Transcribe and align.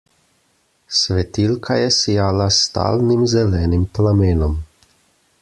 Svetilka 0.99 1.75
je 1.79 1.91
sijala 1.97 2.49
s 2.55 2.65
stalnim 2.69 3.27
zelenim 3.35 3.85
plamenom. 3.99 4.59